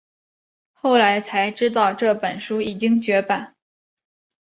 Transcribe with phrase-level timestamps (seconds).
[0.71, 3.55] 后来才知道这本书已经绝版